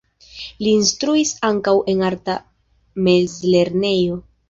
Li 0.67 0.71
instruis 0.77 1.35
ankaŭ 1.51 1.75
en 1.95 2.03
arta 2.09 2.41
mezlernejo. 3.11 4.23